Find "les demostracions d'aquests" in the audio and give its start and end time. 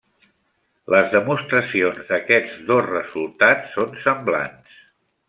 0.93-2.57